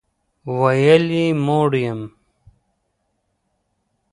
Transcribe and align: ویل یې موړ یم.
ویل 0.59 1.05
یې 1.17 1.25
موړ 1.45 1.71
یم. 1.83 2.01